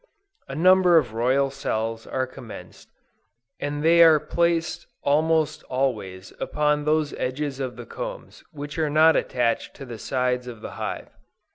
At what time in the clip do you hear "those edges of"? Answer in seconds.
6.85-7.75